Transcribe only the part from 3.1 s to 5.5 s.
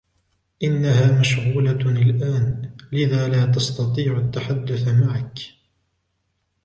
لا تستطيع التحدث معك.